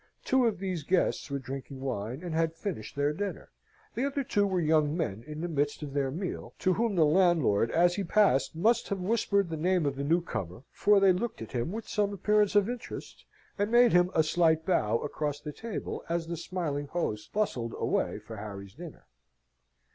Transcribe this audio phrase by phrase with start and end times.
[0.25, 3.51] Two of these guests were drinking wine, and had finished their dinner:
[3.93, 7.05] the other two were young men in the midst of their meal, to whom the
[7.05, 11.13] landlord, as he passed, must have whispered the name of the new comer, for they
[11.13, 13.25] looked at him with some appearance of interest,
[13.59, 18.17] and made him a slight bow across the table as the smiling host bustled away
[18.17, 19.05] for Harry's dinner.